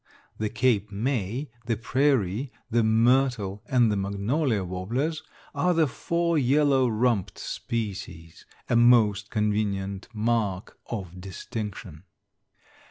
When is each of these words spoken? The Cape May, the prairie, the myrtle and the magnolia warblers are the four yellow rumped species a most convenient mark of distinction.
The 0.39 0.49
Cape 0.49 0.91
May, 0.91 1.51
the 1.67 1.77
prairie, 1.77 2.51
the 2.71 2.81
myrtle 2.83 3.61
and 3.67 3.91
the 3.91 3.95
magnolia 3.95 4.63
warblers 4.63 5.21
are 5.53 5.75
the 5.75 5.85
four 5.85 6.39
yellow 6.39 6.87
rumped 6.87 7.37
species 7.37 8.47
a 8.67 8.75
most 8.75 9.29
convenient 9.29 10.07
mark 10.11 10.79
of 10.87 11.21
distinction. 11.21 12.05